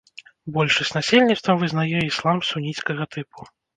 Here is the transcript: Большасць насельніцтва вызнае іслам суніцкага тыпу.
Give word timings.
Большасць 0.55 0.93
насельніцтва 0.97 1.55
вызнае 1.65 1.99
іслам 2.09 2.43
суніцкага 2.49 3.03
тыпу. 3.17 3.39